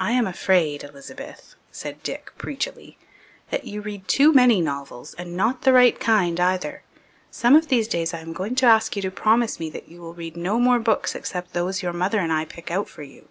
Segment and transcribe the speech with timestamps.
[0.00, 2.96] "I am afraid, Elizabeth," said Dick preachily,
[3.50, 6.84] "that you read too many novels, and not the right kind, either.
[7.30, 10.00] Some of these days I am going to ask you to promise me that you
[10.00, 13.28] will read no more books except those your mother and I pick out for you."